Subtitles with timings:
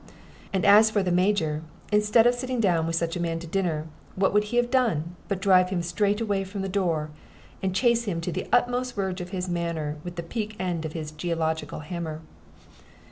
[0.51, 3.85] And as for the Major, instead of sitting down with such a man to dinner,
[4.15, 7.11] what would he have done but drive him straightway from the door,
[7.61, 10.93] and chase him to the utmost verge of his manor with the peak end of
[10.93, 12.21] his "geological hammer?"